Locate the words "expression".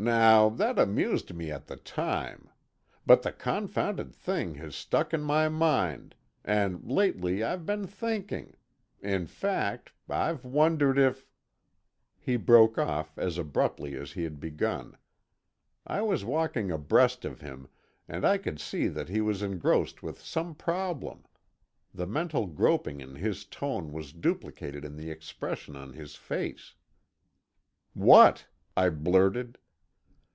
25.10-25.74